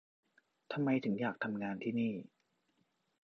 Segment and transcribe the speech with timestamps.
[0.71, 2.13] ทำไมถึงอยากทำงานที่นี่